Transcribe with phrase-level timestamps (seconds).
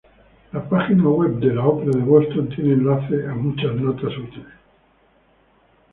[0.51, 4.51] La página web de la Ópera de Boston tiene enlaces a muchas notas útiles.